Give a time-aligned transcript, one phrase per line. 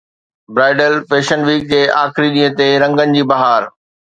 [0.59, 3.73] bridal fashion week جي آخري ڏينهن تي رنگن جي بهار